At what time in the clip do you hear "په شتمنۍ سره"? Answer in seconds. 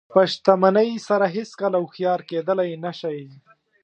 0.13-1.25